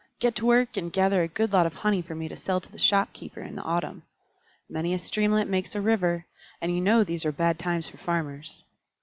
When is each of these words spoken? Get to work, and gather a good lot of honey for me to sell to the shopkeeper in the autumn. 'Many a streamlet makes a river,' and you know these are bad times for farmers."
Get 0.19 0.33
to 0.37 0.47
work, 0.47 0.77
and 0.77 0.91
gather 0.91 1.21
a 1.21 1.27
good 1.27 1.53
lot 1.53 1.67
of 1.67 1.75
honey 1.75 2.01
for 2.01 2.15
me 2.15 2.27
to 2.27 2.35
sell 2.35 2.59
to 2.59 2.71
the 2.71 2.79
shopkeeper 2.79 3.41
in 3.43 3.53
the 3.55 3.61
autumn. 3.61 4.01
'Many 4.67 4.95
a 4.95 4.97
streamlet 4.97 5.47
makes 5.47 5.75
a 5.75 5.79
river,' 5.79 6.25
and 6.59 6.73
you 6.73 6.81
know 6.81 7.03
these 7.03 7.23
are 7.23 7.31
bad 7.31 7.59
times 7.59 7.87
for 7.87 7.97
farmers." 7.97 8.63